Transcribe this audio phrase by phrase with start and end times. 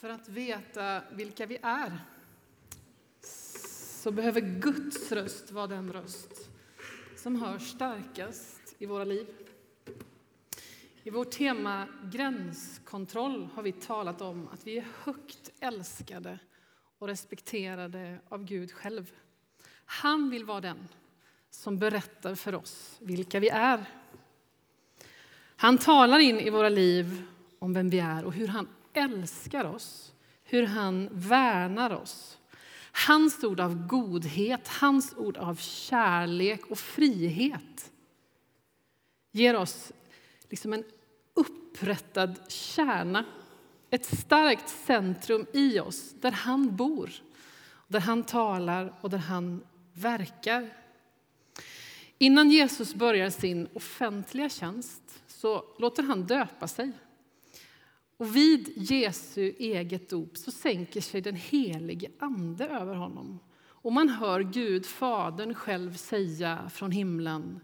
[0.00, 1.98] För att veta vilka vi är
[3.20, 6.50] så behöver Guds röst vara den röst
[7.16, 9.26] som hörs starkast i våra liv.
[11.02, 16.38] I vårt tema gränskontroll har vi talat om att vi är högt älskade
[16.98, 19.12] och respekterade av Gud själv.
[19.84, 20.88] Han vill vara den
[21.50, 23.84] som berättar för oss vilka vi är.
[25.56, 27.22] Han talar in i våra liv
[27.58, 30.12] om vem vi är och hur han älskar oss,
[30.44, 32.38] hur han värnar oss.
[33.06, 37.92] Hans ord av godhet, hans ord av kärlek och frihet
[39.32, 39.92] ger oss
[40.50, 40.84] liksom en
[41.34, 43.24] upprättad kärna,
[43.90, 47.10] ett starkt centrum i oss där han bor,
[47.88, 50.76] där han talar och där han verkar.
[52.18, 56.92] Innan Jesus börjar sin offentliga tjänst så låter han döpa sig.
[58.16, 63.38] Och vid Jesu eget dop så sänker sig den helige Ande över honom.
[63.86, 67.60] Och man hör Gud, Fadern, själv säga från himlen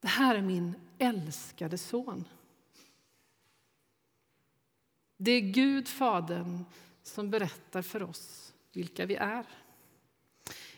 [0.00, 2.24] Det här är min älskade son.
[5.16, 6.64] Det är Gud, Fadern,
[7.02, 9.46] som berättar för oss vilka vi är.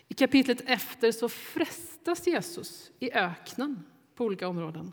[0.08, 3.84] I kapitlet efter så frestas Jesus i öknen
[4.14, 4.92] på olika områden.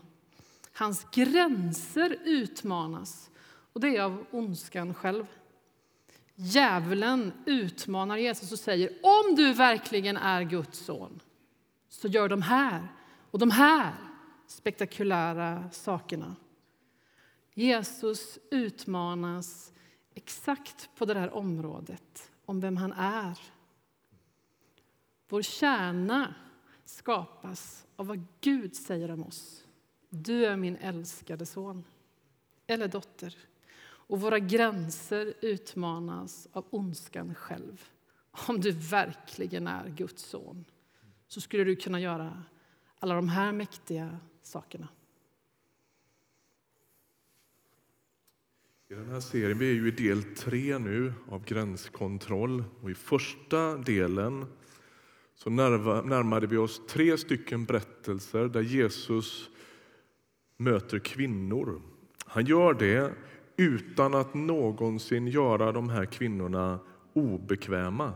[0.72, 3.30] Hans gränser utmanas,
[3.72, 5.26] och det är av ondskan själv.
[6.34, 11.20] Djävulen utmanar Jesus och säger om du verkligen är Guds son,
[11.88, 12.88] så gör de här
[13.30, 13.94] och de här
[14.46, 16.36] spektakulära sakerna.
[17.54, 19.72] Jesus utmanas
[20.14, 23.38] exakt på det här området, om vem han är.
[25.28, 26.34] Vår kärna
[26.84, 29.64] skapas av vad Gud säger om oss.
[30.08, 31.84] Du är min älskade son
[32.66, 33.36] eller dotter.
[34.12, 37.84] Och våra gränser utmanas av ondskan själv.
[38.48, 40.64] Om du verkligen är Guds son
[41.28, 42.42] så skulle du kunna göra
[42.98, 44.88] alla de här mäktiga sakerna.
[48.88, 52.64] I den här serien, vi är ju i del tre nu av gränskontroll.
[52.80, 54.46] Och I första delen
[55.34, 59.50] så närmade vi oss tre stycken berättelser där Jesus
[60.56, 61.82] möter kvinnor.
[62.26, 63.14] Han gör det
[63.56, 66.78] utan att någonsin göra de här kvinnorna
[67.12, 68.12] obekväma.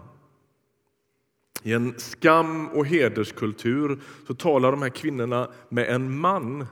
[1.62, 6.66] I en skam och hederskultur så talar de här kvinnorna med en man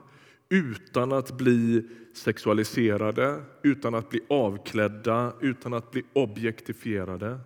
[0.48, 7.40] utan att bli sexualiserade, utan att bli avklädda, utan att bli objektifierade.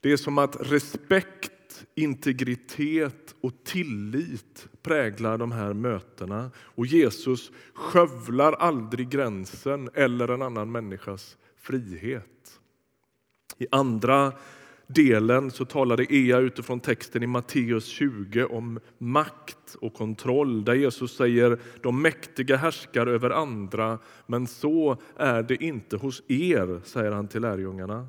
[0.00, 1.52] Det är som att respekt
[1.94, 6.50] integritet och tillit präglar de här mötena.
[6.58, 12.60] Och Jesus skövlar aldrig gränsen eller en annan människas frihet.
[13.58, 14.32] I andra
[14.86, 21.16] delen så talade Ea utifrån texten i Matteus 20 om makt och kontroll där Jesus
[21.16, 27.28] säger de mäktiga härskar över andra men så är det inte hos er, säger han
[27.28, 28.08] till lärjungarna.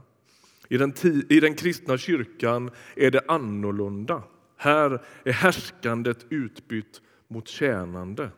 [0.69, 0.93] I den,
[1.29, 4.23] I den kristna kyrkan är det annorlunda.
[4.57, 8.29] Här är härskandet utbytt mot tjänande.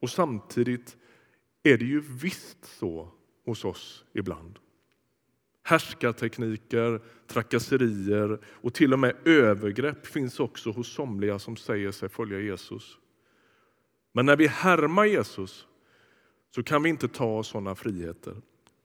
[0.00, 0.96] Och samtidigt
[1.62, 3.08] är det ju visst så
[3.44, 4.58] hos oss ibland.
[5.62, 12.40] Härskartekniker, trakasserier och till och med övergrepp finns också hos somliga som säger sig följa
[12.40, 12.98] Jesus.
[14.12, 15.66] Men när vi härmar Jesus
[16.54, 18.36] så kan vi inte ta sådana friheter.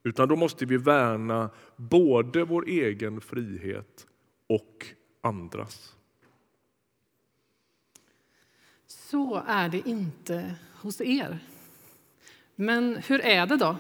[0.04, 4.08] Utan då måste vi värna både vår egen frihet
[4.48, 4.86] och
[5.22, 5.96] andras.
[8.88, 11.40] Så är det inte hos er.
[12.56, 13.78] Men hur är det då?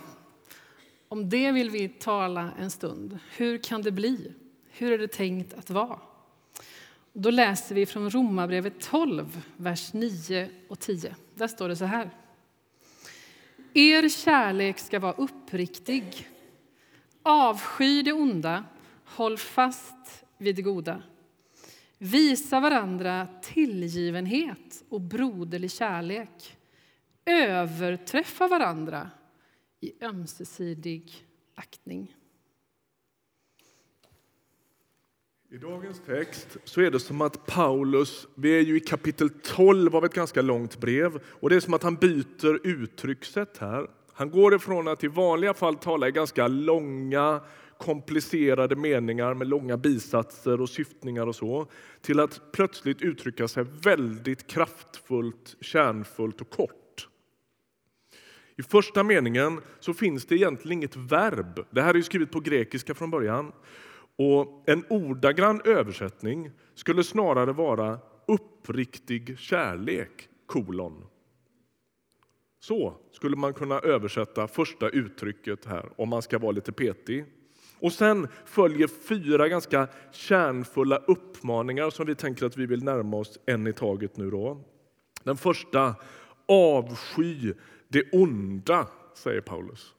[1.07, 3.19] Om det vill vi tala en stund.
[3.37, 4.33] Hur kan det bli?
[4.71, 5.99] Hur är det tänkt att vara?
[7.13, 11.15] Då läser vi från Romarbrevet 12, vers 9 och 10.
[11.35, 12.09] Där står det så här.
[13.79, 16.27] Er kärlek ska vara uppriktig.
[17.23, 18.63] Avsky det onda,
[19.05, 21.03] håll fast vid det goda.
[21.97, 26.57] Visa varandra tillgivenhet och broderlig kärlek.
[27.25, 29.11] Överträffa varandra
[29.79, 31.25] i ömsesidig
[31.55, 32.15] aktning.
[35.49, 39.95] I dagens text så är det som att Paulus, vi är ju i kapitel 12
[39.95, 43.87] av ett ganska långt brev, och det är som att han byter uttryckssätt här.
[44.13, 47.41] Han går ifrån att i vanliga fall tala i ganska långa,
[47.77, 51.67] komplicerade meningar med långa bisatser och syftningar och så,
[52.01, 57.07] till att plötsligt uttrycka sig väldigt kraftfullt, kärnfullt och kort.
[58.55, 61.65] I första meningen så finns det egentligen inget verb.
[61.69, 63.51] Det här är skrivet på grekiska från början.
[64.17, 71.05] Och En ordagrann översättning skulle snarare vara uppriktig kärlek, kolon.
[72.59, 77.25] Så skulle man kunna översätta första uttrycket här, om man ska vara lite petig.
[77.79, 83.39] Och sen följer fyra ganska kärnfulla uppmaningar som vi tänker att vi vill närma oss
[83.45, 84.31] en i taget nu.
[84.31, 84.63] Då.
[85.23, 85.95] Den första,
[86.47, 87.53] avsky
[87.87, 89.93] det onda, säger Paulus.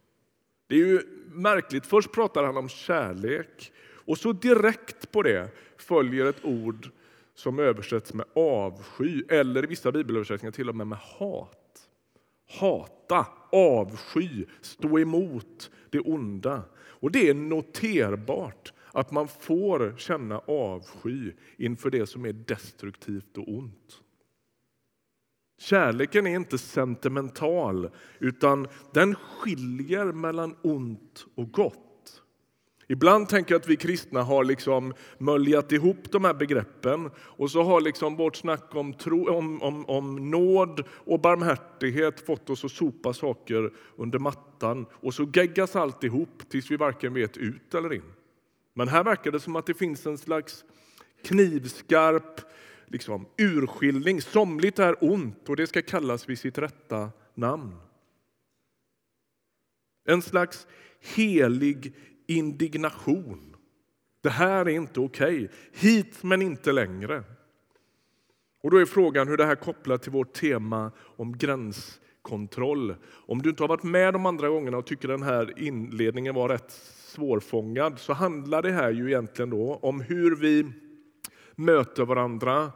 [0.67, 1.87] Det är ju märkligt.
[1.87, 3.73] Först pratar han om kärlek
[4.09, 6.91] och så direkt på det följer ett ord
[7.35, 11.89] som översätts med avsky eller i vissa bibelöversättningar till och med med hat.
[12.61, 16.63] Hata, avsky, stå emot det onda.
[16.77, 23.49] Och det är noterbart att man får känna avsky inför det som är destruktivt och
[23.49, 24.03] ont.
[25.59, 31.88] Kärleken är inte sentimental, utan den skiljer mellan ont och gott.
[32.91, 37.63] Ibland tänker jag att vi kristna har liksom möljat ihop de här begreppen och så
[37.63, 42.73] har liksom vårt snack om, tro, om, om, om nåd och barmhärtighet fått oss att
[42.73, 47.93] sopa saker under mattan och så geggas allt ihop tills vi varken vet ut eller
[47.93, 48.13] in.
[48.75, 50.65] Men här verkar det som att det finns en slags
[51.25, 52.41] knivskarp
[52.87, 54.23] liksom, urskiljning.
[54.23, 57.77] Somligt är ont och det ska kallas vid sitt rätta namn.
[60.05, 60.67] En slags
[61.01, 61.95] helig
[62.29, 63.57] indignation.
[64.21, 65.45] Det här är inte okej.
[65.45, 65.49] Okay.
[65.73, 67.23] Hit men inte längre.
[68.63, 72.95] Och då är frågan hur det här kopplar till vårt tema om gränskontroll.
[73.27, 76.49] Om du inte har varit med de andra gångerna och tycker den här inledningen var
[76.49, 80.67] rätt svårfångad så handlar det här ju egentligen då om hur vi
[81.55, 82.73] möter varandra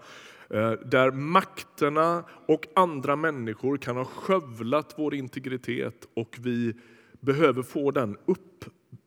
[0.50, 6.74] eh, där makterna och andra människor kan ha skövlat vår integritet och vi
[7.20, 8.16] behöver få den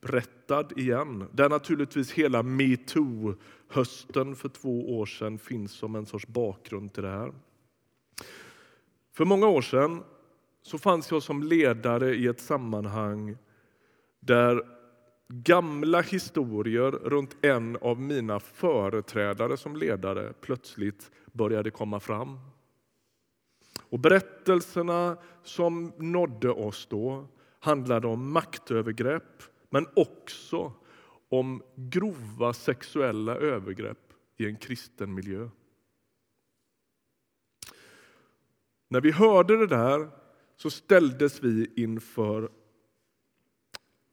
[0.06, 1.28] upprättad igen.
[1.32, 7.10] Där naturligtvis hela metoo-hösten för två år sedan finns som en sorts bakgrund till det
[7.10, 7.34] här.
[9.14, 10.04] För många år sedan
[10.62, 13.38] så fanns jag som ledare i ett sammanhang
[14.20, 14.62] där
[15.28, 22.40] gamla historier runt en av mina företrädare som ledare plötsligt började komma fram.
[23.90, 27.28] Och berättelserna som nådde oss då
[27.60, 30.74] handlade om maktövergrepp men också
[31.30, 35.50] om grova sexuella övergrepp i en kristen miljö.
[38.88, 40.10] När vi hörde det där
[40.58, 42.50] så ställdes vi inför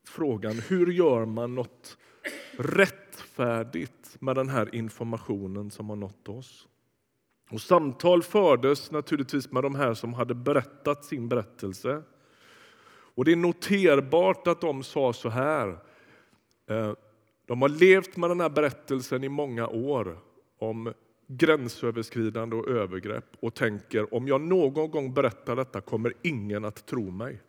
[0.08, 1.98] frågan hur gör man något
[2.58, 6.68] rättfärdigt med den här informationen som har nått oss.
[7.50, 12.02] Och samtal fördes naturligtvis med de här som hade berättat sin berättelse.
[13.14, 15.68] Och Det är noterbart att de sa så här.
[16.66, 16.94] Eh,
[17.46, 20.18] de har levt med den här berättelsen i många år
[20.58, 20.92] om
[21.26, 27.10] gränsöverskridande och övergrepp och tänker om jag någon gång berättar detta kommer ingen att tro
[27.10, 27.40] mig.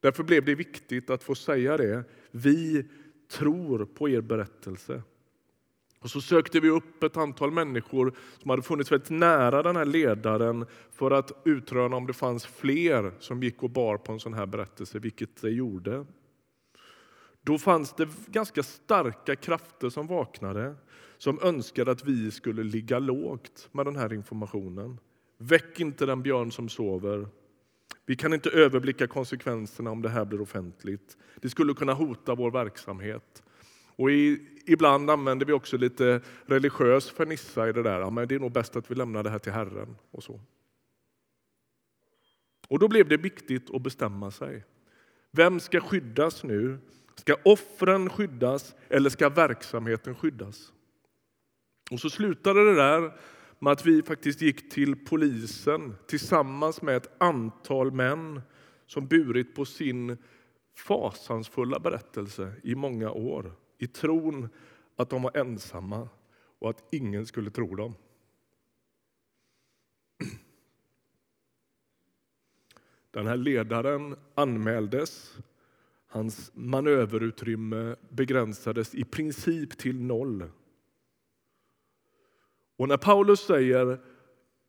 [0.00, 2.04] Därför blev det viktigt att få säga det.
[2.30, 2.88] Vi
[3.30, 5.02] tror på er berättelse.
[6.06, 9.84] Och så sökte vi upp ett antal människor som hade funnits väldigt nära den här
[9.84, 14.34] ledaren för att utröna om det fanns fler som gick och bar på en sån
[14.34, 16.06] här berättelse, vilket det gjorde.
[17.42, 20.74] Då fanns det ganska starka krafter som vaknade
[21.18, 24.98] som önskade att vi skulle ligga lågt med den här informationen.
[25.38, 27.28] Väck inte den björn som sover.
[28.04, 31.16] Vi kan inte överblicka konsekvenserna om det här blir offentligt.
[31.40, 33.42] Det skulle kunna hota vår verksamhet.
[33.96, 38.00] Och i, ibland använder vi också lite religiös fernissa i det där.
[38.00, 39.96] Ja, men det är nog bäst att vi lämnar det här till Herren.
[40.10, 40.40] och så.
[42.68, 44.64] Och då blev det viktigt att bestämma sig.
[45.30, 46.78] Vem ska skyddas nu?
[47.14, 50.72] Ska offren skyddas eller ska verksamheten skyddas?
[51.90, 53.12] Och så slutade det där
[53.58, 58.40] med att vi faktiskt gick till polisen tillsammans med ett antal män
[58.86, 60.18] som burit på sin
[60.76, 64.48] fasansfulla berättelse i många år i tron
[64.96, 66.08] att de var ensamma
[66.58, 67.94] och att ingen skulle tro dem.
[73.10, 75.38] Den här ledaren anmäldes.
[76.06, 80.50] Hans manöverutrymme begränsades i princip till noll.
[82.76, 84.00] Och när Paulus säger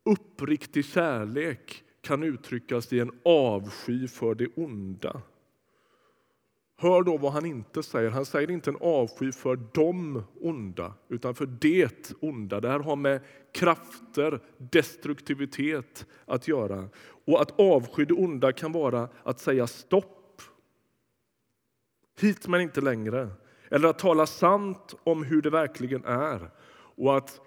[0.06, 5.22] uppriktig kärlek kan uttryckas i en avsky för det onda
[6.80, 8.10] Hör då vad han inte säger.
[8.10, 12.60] Han säger inte en avsky för de onda, utan för det onda.
[12.60, 13.22] Det här har med
[13.54, 16.90] krafter, destruktivitet att göra.
[17.26, 20.42] Och att avsky det onda kan vara att säga stopp.
[22.20, 23.30] Hit men inte längre.
[23.72, 26.50] Eller att tala sant om hur det verkligen är.
[26.96, 27.42] Och att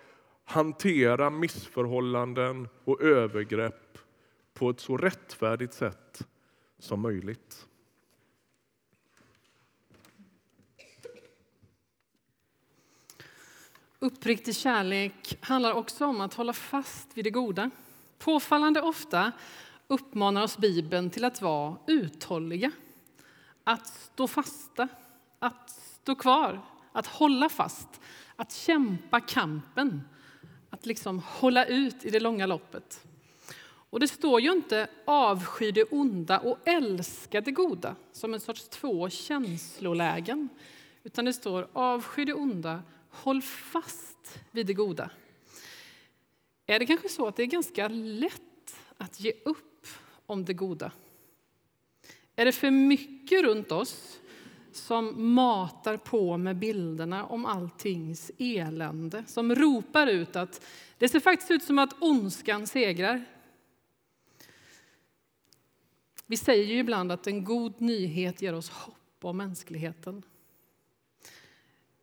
[0.44, 3.98] hantera missförhållanden och övergrepp
[4.54, 6.26] på ett så rättfärdigt sätt
[6.78, 7.66] som möjligt.
[14.02, 17.70] Uppriktig kärlek handlar också om att hålla fast vid det goda.
[18.18, 19.32] Påfallande ofta
[19.86, 22.70] uppmanar oss Bibeln till att vara uthålliga,
[23.64, 24.88] att stå fasta,
[25.38, 26.60] att stå kvar,
[26.92, 27.88] att hålla fast,
[28.36, 30.02] att kämpa kampen,
[30.70, 33.06] att liksom hålla ut i det långa loppet.
[33.90, 38.68] Och det står ju inte avsky det onda och älska det goda som en sorts
[38.68, 40.48] två känslolägen,
[41.04, 45.10] utan det står avsky det onda Håll fast vid det goda.
[46.66, 49.86] Är det kanske så att det är ganska lätt att ge upp
[50.26, 50.92] om det goda?
[52.36, 54.20] Är det för mycket runt oss
[54.72, 60.66] som matar på med bilderna om alltings elände, som ropar ut att
[60.98, 63.24] det ser faktiskt ut som att ondskan segrar?
[66.26, 70.22] Vi säger ju ibland att en god nyhet ger oss hopp om mänskligheten.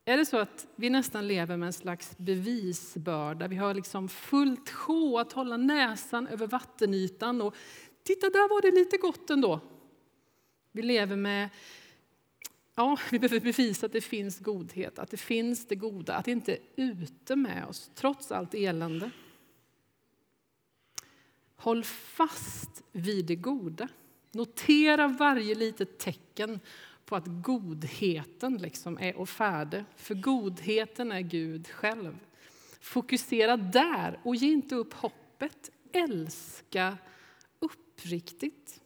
[0.07, 3.47] Är det så att vi nästan lever med en slags bevisbörda?
[3.47, 7.55] Vi har liksom fullt sjå att hålla näsan över vattenytan och
[8.03, 9.59] titta, där var det lite gott ändå.
[10.71, 11.49] Vi lever med
[12.75, 16.31] Ja, vi behöver bevisa att det finns godhet, att det finns det goda, att det
[16.31, 19.11] inte är ute med oss trots allt elände.
[21.55, 23.87] Håll fast vid det goda.
[24.31, 26.59] Notera varje litet tecken
[27.07, 29.85] på att godheten liksom är och färde.
[29.95, 32.19] För godheten är Gud själv.
[32.79, 35.71] Fokusera där och ge inte upp hoppet.
[35.91, 36.97] Älska
[37.59, 38.81] uppriktigt.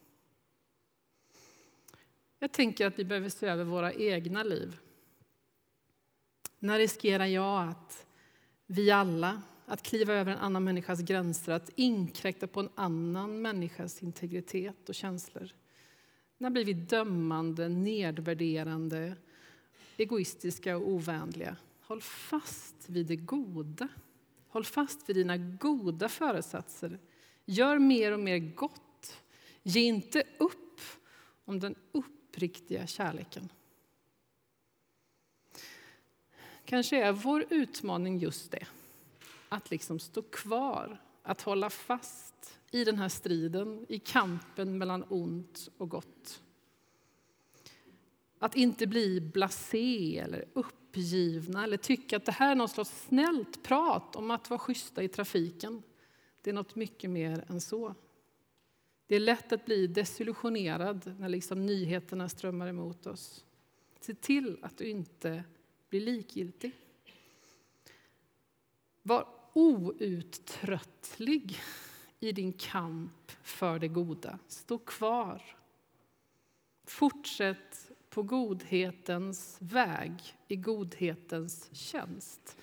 [2.39, 4.79] Jag tänker att vi behöver se över våra egna liv.
[6.59, 8.05] När riskerar jag att
[8.67, 14.03] vi alla att kliva över en annan människas gränser, att inkräkta på en annan människas
[14.03, 15.51] integritet och känslor?
[16.41, 19.15] När blir vi dömande, nedvärderande,
[19.97, 21.55] egoistiska och ovänliga?
[21.81, 23.87] Håll fast vid det goda.
[24.47, 26.99] Håll fast vid dina goda föresatser.
[27.45, 29.21] Gör mer och mer gott.
[29.63, 30.81] Ge inte upp
[31.45, 33.49] om den uppriktiga kärleken.
[36.65, 38.67] Kanske är vår utmaning just det,
[39.49, 42.30] att liksom stå kvar, att hålla fast
[42.71, 46.41] i den här striden, i kampen mellan ont och gott.
[48.39, 53.63] Att inte bli blasé eller uppgivna eller tycka att det här är något slags snällt
[53.63, 55.83] prat om att vara schyssta i trafiken.
[56.41, 57.95] Det är något mycket mer än så.
[59.07, 63.45] Det är lätt att bli desillusionerad när liksom nyheterna strömmar emot oss.
[63.99, 65.43] Se till att du inte
[65.89, 66.71] blir likgiltig.
[69.01, 71.59] Var outtröttlig
[72.23, 74.39] i din kamp för det goda.
[74.47, 75.41] Stå kvar.
[76.85, 80.13] Fortsätt på godhetens väg,
[80.47, 82.57] i godhetens tjänst.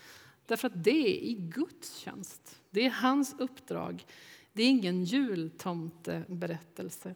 [0.46, 2.60] Därför att det är i Guds tjänst.
[2.70, 4.06] Det är hans uppdrag.
[4.52, 7.14] Det är ingen jultomteberättelse.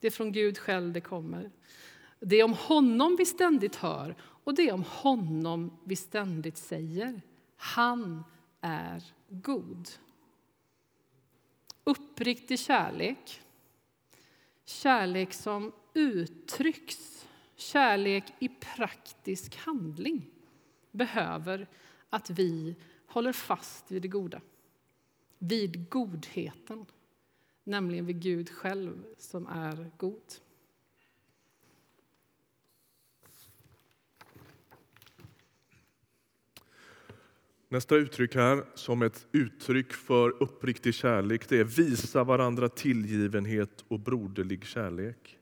[0.00, 1.50] Det är från Gud själv det kommer.
[2.20, 7.22] Det är om honom vi ständigt hör och det är om honom vi ständigt säger.
[7.56, 8.24] Han
[8.60, 9.88] är god.
[11.84, 13.40] Uppriktig kärlek,
[14.64, 20.30] kärlek som uttrycks, kärlek i praktisk handling
[20.90, 21.66] behöver
[22.10, 24.40] att vi håller fast vid det goda,
[25.38, 26.86] vid godheten,
[27.64, 30.32] nämligen vid Gud själv som är god.
[37.72, 44.00] Nästa uttryck här, som ett uttryck för uppriktig kärlek, det är visa varandra tillgivenhet och
[44.00, 45.38] broderlig kärlek.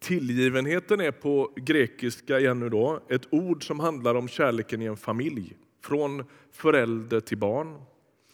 [0.00, 5.56] Tillgivenheten är på grekiska ännu då, ett ord som handlar om kärleken i en familj,
[5.82, 7.82] från förälder till barn.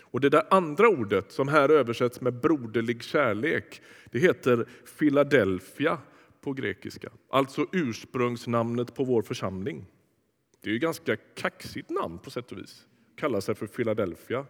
[0.02, 4.68] Och det där andra ordet, som här översätts med broderlig kärlek, det heter
[4.98, 5.98] Philadelphia
[6.40, 9.86] på grekiska, alltså ursprungsnamnet på vår församling.
[10.60, 12.86] Det är ju ganska kaxigt namn på sätt och vis.
[13.16, 14.46] Kallar sig för Philadelphia.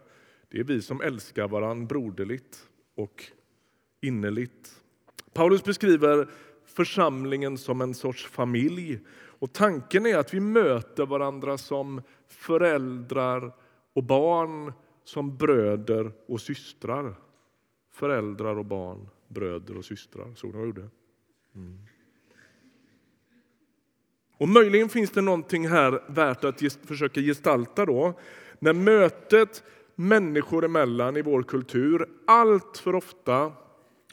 [0.49, 3.25] Det är vi som älskar varann broderligt och
[4.01, 4.81] innerligt.
[5.33, 6.29] Paulus beskriver
[6.65, 8.99] församlingen som en sorts familj.
[9.11, 13.51] Och tanken är att vi möter varandra som föräldrar
[13.93, 14.73] och barn,
[15.03, 17.15] som bröder och systrar.
[17.91, 20.33] Föräldrar och barn, bröder och systrar.
[20.35, 20.89] Såg vad jag gjorde?
[21.55, 21.79] Mm.
[24.39, 28.19] Och möjligen finns det någonting här värt att gest försöka gestalta då.
[28.59, 29.63] När mötet
[29.95, 33.51] människor emellan i vår kultur allt för ofta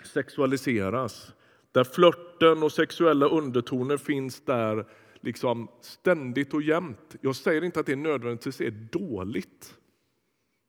[0.05, 1.33] sexualiseras.
[1.73, 4.87] Där flörten och sexuella undertoner finns där
[5.21, 7.17] liksom ständigt och jämt.
[7.21, 9.75] Jag säger inte att det nödvändigtvis är dåligt.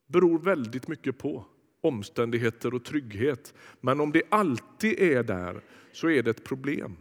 [0.08, 1.46] Det beror väldigt mycket på
[1.82, 3.54] omständigheter och trygghet.
[3.82, 5.62] Men om det alltid är där
[5.92, 6.96] så är det ett problem.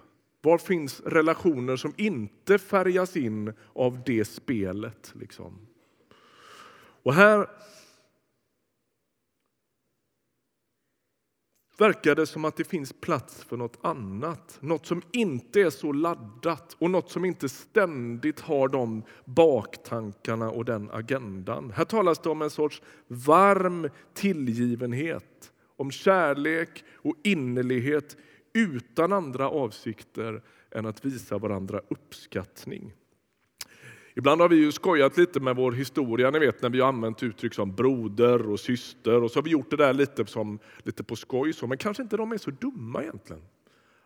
[0.46, 5.12] Var finns relationer som inte färgas in av det spelet?
[5.14, 5.66] Liksom?
[7.02, 7.46] Och här
[11.78, 14.58] verkar det som att det finns plats för något annat.
[14.60, 20.64] Något som inte är så laddat och något som inte ständigt har de baktankarna och
[20.64, 21.70] den agendan.
[21.70, 28.16] Här talas det om en sorts varm tillgivenhet, om kärlek och innerlighet
[28.56, 32.92] utan andra avsikter än att visa varandra uppskattning.
[34.14, 37.22] Ibland har vi ju skojat lite med vår historia, ni vet när vi har använt
[37.22, 41.04] uttryck som broder och syster och så har vi gjort det där lite, som, lite
[41.04, 43.42] på skoj, så, men kanske inte de är så dumma egentligen.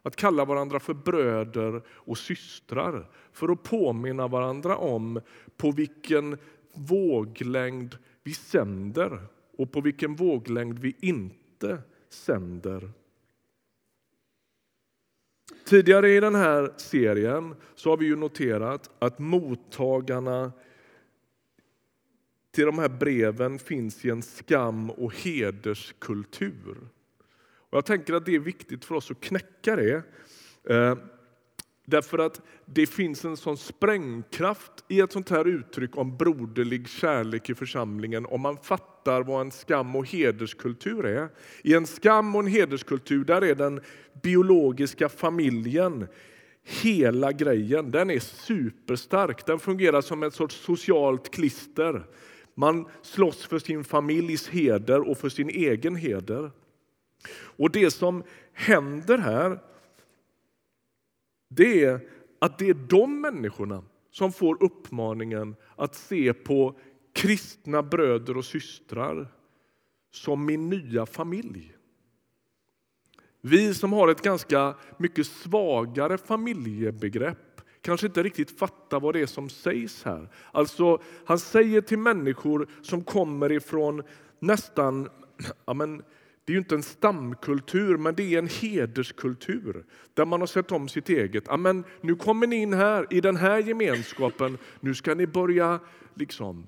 [0.02, 5.20] Att kalla varandra för bröder och systrar för att påminna varandra om
[5.56, 6.38] på vilken
[6.74, 9.22] våglängd vi sänder
[9.58, 11.78] och på vilken våglängd vi inte
[12.08, 12.90] sänder
[15.70, 20.52] Tidigare i den här serien så har vi ju noterat att mottagarna
[22.50, 26.76] till de här breven finns i en skam och hederskultur.
[27.70, 30.02] Och jag tänker att det är viktigt för oss att knäcka det.
[30.64, 30.96] Eh,
[31.90, 37.50] Därför att det finns en sån sprängkraft i ett sånt här uttryck om broderlig kärlek
[37.50, 41.28] i församlingen om man fattar vad en skam och hederskultur är.
[41.62, 43.80] I en skam och en hederskultur där är den
[44.22, 46.06] biologiska familjen
[46.62, 47.90] hela grejen.
[47.90, 49.46] Den är superstark.
[49.46, 52.06] Den fungerar som ett sorts socialt klister.
[52.54, 56.50] Man slåss för sin familjs heder och för sin egen heder.
[57.32, 58.22] Och det som
[58.52, 59.58] händer här
[61.50, 62.00] det är
[62.38, 66.78] att det är de människorna som får uppmaningen att se på
[67.12, 69.28] kristna bröder och systrar
[70.10, 71.76] som min nya familj.
[73.40, 79.26] Vi som har ett ganska mycket svagare familjebegrepp kanske inte riktigt fattar vad det är
[79.26, 80.28] som sägs här.
[80.52, 84.02] Alltså, han säger till människor som kommer ifrån
[84.38, 85.08] nästan
[85.64, 86.02] ja men,
[86.50, 89.84] det är ju inte en stamkultur, men det är en hederskultur
[90.14, 91.48] där man har sett om sitt eget.
[91.48, 94.58] Amen, nu kommer ni in här i den här gemenskapen.
[94.80, 95.80] Nu ska ni börja
[96.14, 96.66] liksom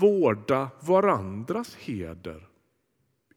[0.00, 2.48] vårda varandras heder.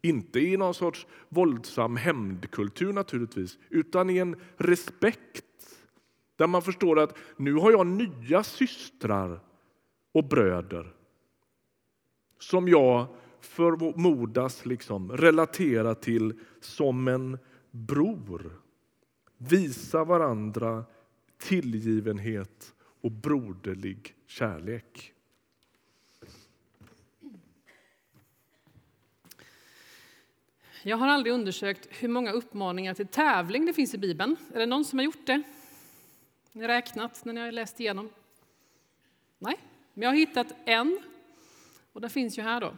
[0.01, 5.45] Inte i någon sorts våldsam hämndkultur naturligtvis, utan i en respekt
[6.35, 9.39] där man förstår att nu har jag nya systrar
[10.11, 10.93] och bröder
[12.39, 13.07] som jag
[13.41, 17.37] förmodas liksom relatera till som en
[17.71, 18.51] bror.
[19.37, 20.85] Visa varandra
[21.37, 25.13] tillgivenhet och broderlig kärlek.
[30.83, 34.35] Jag har aldrig undersökt hur många uppmaningar till tävling det finns i Bibeln.
[34.53, 35.41] Är det någon som har gjort det?
[36.51, 38.09] Ni har räknat när ni har läst igenom?
[39.39, 39.57] Nej,
[39.93, 40.99] men jag har hittat en.
[41.93, 42.73] Och den finns ju här då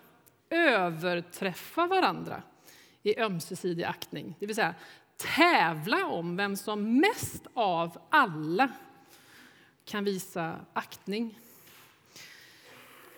[0.52, 2.44] överträffa varandra
[3.04, 4.36] i ömsesidig aktning.
[4.40, 4.76] Det vill säga
[5.18, 8.70] tävla om vem som mest av alla
[9.86, 11.40] kan visa aktning.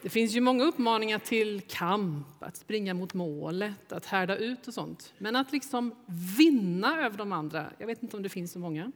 [0.02, 4.74] Det finns ju många uppmaningar till kamp, att springa mot målet, att härda ut och
[4.74, 5.14] sånt.
[5.18, 5.96] Men att liksom
[6.38, 8.92] vinna över de andra, jag vet inte om det finns så många.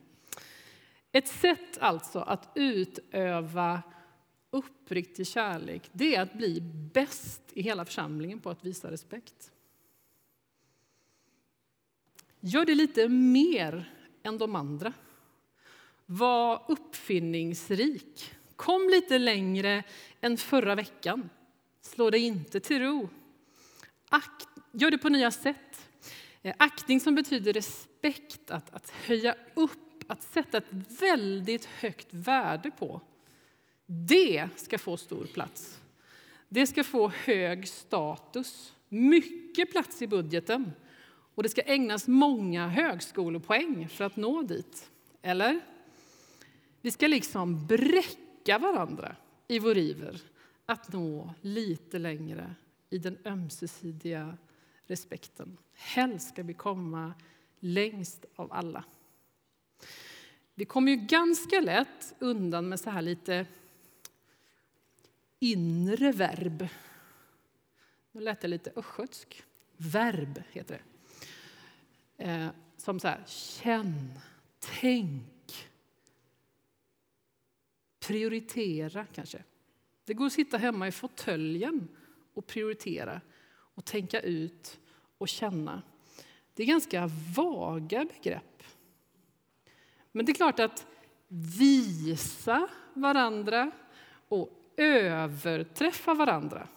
[1.11, 3.81] Ett sätt alltså att utöva
[4.51, 6.61] uppriktig kärlek, det är att bli
[6.93, 9.51] bäst i hela församlingen på att visa respekt.
[12.39, 14.93] Gör det lite mer än de andra.
[16.05, 18.33] Var uppfinningsrik.
[18.55, 19.83] Kom lite längre
[20.21, 21.29] än förra veckan.
[21.81, 23.09] Slå dig inte till ro.
[24.09, 25.89] Akt, gör det på nya sätt.
[26.41, 32.71] Eh, aktning som betyder respekt, att, att höja upp, att sätta ett väldigt högt värde
[32.71, 33.01] på.
[33.87, 35.79] Det ska få stor plats.
[36.49, 40.71] Det ska få hög status, mycket plats i budgeten
[41.35, 44.89] och det ska ägnas många högskolepoäng för att nå dit.
[45.21, 45.59] Eller?
[46.81, 49.15] Vi ska liksom bräcka varandra
[49.47, 50.21] i vår iver
[50.65, 52.55] att nå lite längre
[52.89, 54.37] i den ömsesidiga
[54.87, 55.57] respekten.
[55.73, 57.13] Helst ska vi komma
[57.59, 58.83] längst av alla.
[60.55, 63.45] Vi kommer ju ganska lätt undan med så här lite
[65.39, 66.67] inre verb.
[68.11, 69.43] Nu lät det lite östgötsk.
[69.77, 70.81] Verb heter
[72.17, 72.23] det.
[72.23, 74.19] Eh, som så här, känn,
[74.59, 75.69] tänk,
[77.99, 79.43] prioritera kanske.
[80.05, 81.87] Det går att sitta hemma i fåtöljen
[82.33, 84.79] och prioritera och tänka ut
[85.17, 85.81] och känna.
[86.53, 88.63] Det är ganska vaga begrepp.
[90.11, 90.87] Men det är klart att
[91.27, 93.71] visa varandra
[94.27, 96.67] och överträffa varandra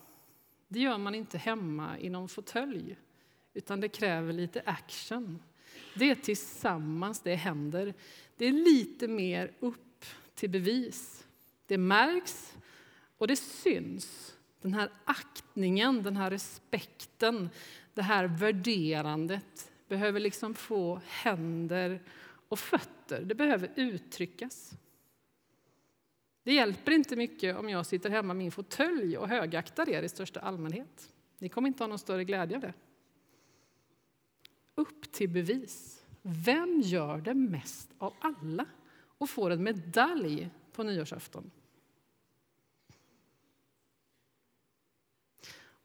[0.72, 2.96] det gör man inte hemma i någon fåtölj,
[3.54, 5.42] utan det kräver lite action.
[5.94, 7.94] Det är tillsammans det händer.
[8.36, 11.26] Det är lite mer upp till bevis.
[11.66, 12.56] Det märks
[13.18, 14.36] och det syns.
[14.60, 17.50] Den här aktningen, den här respekten,
[17.94, 22.02] det här värderandet behöver liksom få händer
[22.48, 23.20] och fötter.
[23.24, 24.72] Det behöver uttryckas.
[26.42, 30.08] Det hjälper inte mycket om jag sitter hemma i min fåtölj och högaktar er i
[30.08, 31.12] största allmänhet.
[31.38, 32.74] Ni kommer inte ha någon större glädje av det.
[34.74, 36.04] Upp till bevis.
[36.22, 38.66] Vem gör det mest av alla
[39.18, 41.50] och får en medalj på nyårsafton?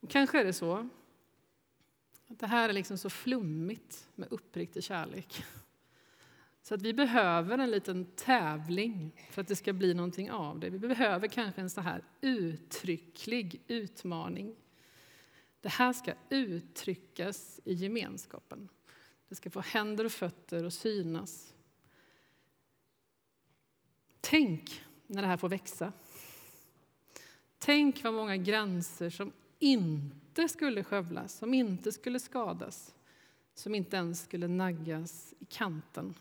[0.00, 0.88] Och kanske är det så
[2.28, 5.44] att det här är liksom så flummigt med uppriktig kärlek.
[6.66, 10.70] Så att vi behöver en liten tävling för att det ska bli någonting av det.
[10.70, 14.56] Vi behöver kanske en så här uttrycklig utmaning.
[15.60, 18.68] Det här ska uttryckas i gemenskapen.
[19.28, 21.54] Det ska få händer och fötter och synas.
[24.20, 25.92] Tänk när det här får växa.
[27.58, 32.94] Tänk vad många gränser som inte skulle skövlas, som inte skulle skadas,
[33.54, 36.14] som inte ens skulle naggas i kanten.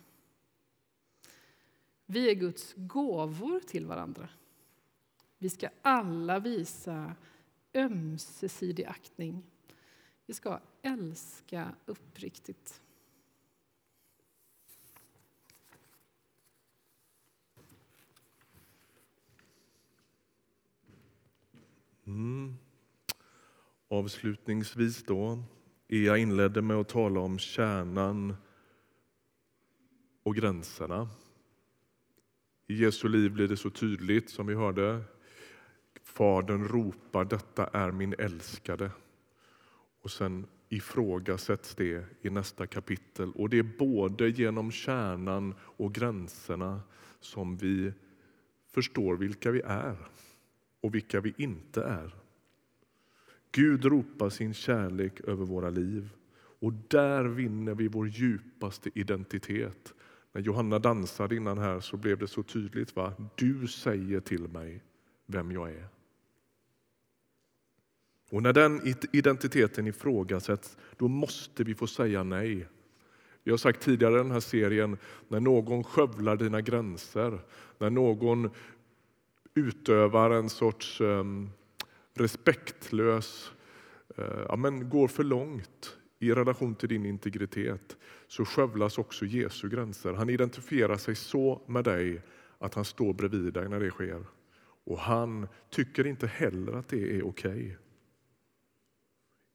[2.05, 4.29] Vi är Guds gåvor till varandra.
[5.37, 7.15] Vi ska alla visa
[7.73, 9.43] ömsesidig aktning.
[10.25, 12.81] Vi ska älska uppriktigt.
[22.05, 22.55] Mm.
[23.87, 25.43] Avslutningsvis då,
[25.87, 28.35] Ea inledde med att tala om kärnan
[30.23, 31.09] och gränserna.
[32.67, 35.03] I Jesu liv blir det så tydligt, som vi hörde.
[36.03, 38.91] Fadern ropar detta är min älskade.
[40.01, 43.31] Och sen ifrågasätts det i nästa kapitel.
[43.31, 46.81] Och Det är både genom kärnan och gränserna
[47.19, 47.93] som vi
[48.71, 49.95] förstår vilka vi är
[50.81, 52.15] och vilka vi inte är.
[53.51, 56.09] Gud ropar sin kärlek över våra liv
[56.59, 59.93] och där vinner vi vår djupaste identitet
[60.35, 62.95] när Johanna dansade innan här så blev det så tydligt.
[62.95, 63.13] Va?
[63.35, 64.83] Du säger till mig
[65.25, 65.87] vem jag är.
[68.29, 72.67] Och när den identiteten ifrågasätts, då måste vi få säga nej.
[73.43, 77.39] Vi har sagt tidigare i den här serien, när någon skövlar dina gränser,
[77.77, 78.49] när någon
[79.53, 81.49] utövar en sorts um,
[82.13, 83.51] respektlös,
[84.19, 87.97] uh, ja, men går för långt i relation till din integritet
[88.27, 90.13] så skövlas också Jesu gränser.
[90.13, 92.21] Han identifierar sig så med dig
[92.57, 94.25] att han står bredvid dig när det sker.
[94.85, 97.51] Och han tycker inte heller att det är okej.
[97.51, 97.75] Okay.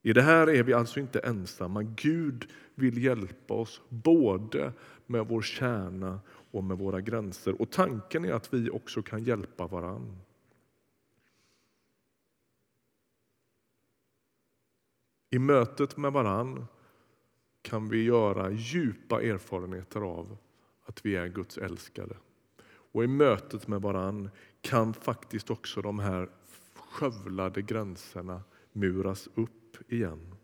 [0.03, 1.83] I det här är vi alltså inte ensamma.
[1.83, 4.73] Gud vill hjälpa oss både
[5.07, 6.21] med vår kärna
[6.51, 7.61] och med våra gränser.
[7.61, 10.17] Och Tanken är att vi också kan hjälpa varandra.
[15.31, 16.67] I mötet med varann
[17.63, 20.37] kan vi göra djupa erfarenheter av
[20.85, 22.17] att vi är Guds älskade.
[22.93, 26.31] Och i mötet med varann kan faktiskt också de här
[26.75, 30.35] skövlade gränserna muras upp igen.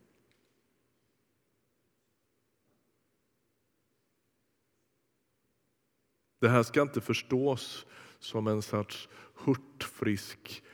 [6.39, 7.87] Det här ska inte förstås
[8.19, 10.65] som en sorts hurtfrisk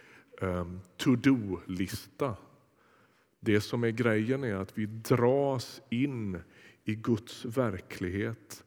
[0.41, 2.37] um, to-do-lista
[3.45, 6.39] det som är grejen är att vi dras in
[6.85, 8.65] i Guds verklighet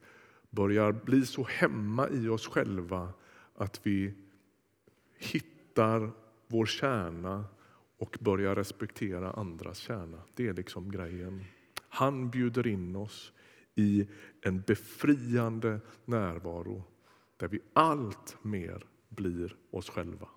[0.49, 3.13] börjar bli så hemma i oss själva
[3.55, 4.13] att vi
[5.17, 6.11] hittar
[6.47, 7.45] vår kärna
[7.97, 10.21] och börjar respektera andras kärna.
[10.33, 11.43] Det är liksom grejen.
[11.89, 13.33] Han bjuder in oss
[13.75, 14.07] i
[14.41, 16.83] en befriande närvaro
[17.38, 20.27] där vi allt mer blir oss själva.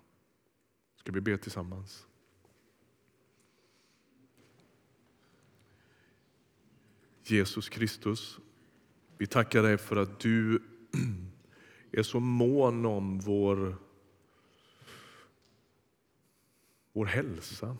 [0.95, 2.08] Ska vi be tillsammans?
[7.31, 8.39] Jesus Kristus,
[9.17, 10.61] vi tackar dig för att du
[11.91, 13.75] är så mån om vår,
[16.93, 17.77] vår hälsa.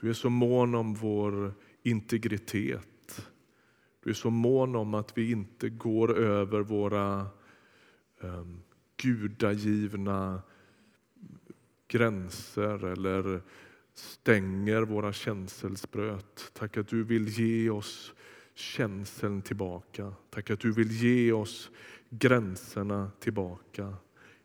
[0.00, 3.28] Du är så mån om vår integritet.
[4.02, 7.26] Du är så mån om att vi inte går över våra
[8.20, 8.62] um,
[8.96, 10.42] gudagivna
[11.88, 13.42] gränser eller
[13.94, 16.50] stänger våra känselspröt.
[16.52, 18.14] Tack att du vill ge oss
[18.54, 20.14] känseln tillbaka.
[20.30, 21.70] Tack att du vill ge oss
[22.10, 23.96] gränserna tillbaka.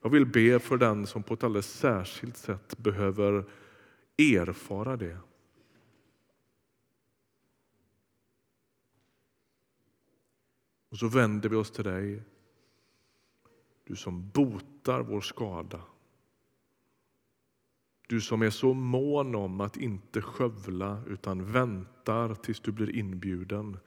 [0.02, 3.46] Jag vill be för den som på ett alldeles särskilt sätt behöver
[4.18, 5.18] erfara det.
[10.90, 12.24] Och så vänder vi oss till dig,
[13.84, 15.82] du som botar vår skada.
[18.08, 23.78] Du som är så mån om att inte skövla utan väntar tills du blir inbjuden.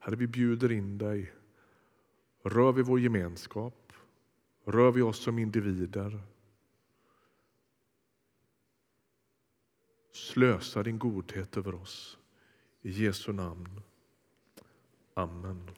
[0.00, 1.32] Herre, vi bjuder in dig.
[2.42, 3.92] Rör vi vår gemenskap?
[4.64, 6.22] Rör vi oss som individer?
[10.12, 12.18] Slösa din godhet över oss.
[12.82, 13.82] I Jesu namn.
[15.14, 15.70] Amen.